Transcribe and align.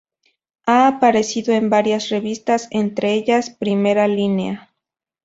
Ha 0.65 0.87
aparecido 0.87 1.53
en 1.53 1.69
varias 1.69 2.09
revistas, 2.09 2.67
entre 2.71 3.13
ellas 3.13 3.51
Primera 3.51 4.07
Línea. 4.07 4.73